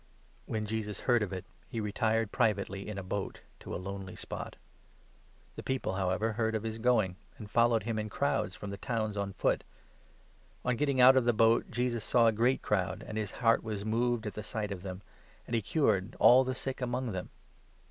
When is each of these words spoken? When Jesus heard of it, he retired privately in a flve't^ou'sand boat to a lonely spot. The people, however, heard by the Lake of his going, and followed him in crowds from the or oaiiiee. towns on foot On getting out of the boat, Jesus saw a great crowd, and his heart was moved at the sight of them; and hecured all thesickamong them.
When 0.47 0.65
Jesus 0.65 1.01
heard 1.01 1.21
of 1.21 1.31
it, 1.31 1.45
he 1.69 1.79
retired 1.79 2.31
privately 2.31 2.87
in 2.89 2.97
a 2.97 3.03
flve't^ou'sand 3.03 3.09
boat 3.09 3.39
to 3.59 3.75
a 3.75 3.77
lonely 3.77 4.15
spot. 4.15 4.55
The 5.55 5.61
people, 5.61 5.93
however, 5.93 6.31
heard 6.33 6.55
by 6.55 6.57
the 6.57 6.57
Lake 6.57 6.57
of 6.57 6.63
his 6.63 6.77
going, 6.79 7.15
and 7.37 7.51
followed 7.51 7.83
him 7.83 7.99
in 7.99 8.09
crowds 8.09 8.55
from 8.55 8.71
the 8.71 8.77
or 8.77 8.77
oaiiiee. 8.77 8.81
towns 8.81 9.15
on 9.15 9.33
foot 9.33 9.63
On 10.65 10.75
getting 10.75 10.99
out 10.99 11.15
of 11.17 11.25
the 11.25 11.33
boat, 11.33 11.69
Jesus 11.69 12.03
saw 12.03 12.25
a 12.25 12.31
great 12.31 12.63
crowd, 12.63 13.03
and 13.05 13.15
his 13.15 13.33
heart 13.33 13.61
was 13.63 13.85
moved 13.85 14.25
at 14.25 14.33
the 14.33 14.41
sight 14.41 14.71
of 14.71 14.81
them; 14.81 15.03
and 15.45 15.55
hecured 15.55 16.15
all 16.19 16.43
thesickamong 16.45 17.11
them. 17.11 17.29